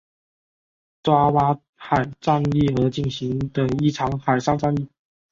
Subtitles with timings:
[1.03, 4.89] 爪哇海战役而进行的一场海上战役。